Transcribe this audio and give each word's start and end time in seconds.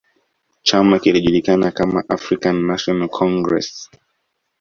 chama 0.63 0.99
kilijulikana 0.99 1.71
kama 1.71 2.03
African 2.15 2.55
National 2.69 3.09
Congress 3.17 3.89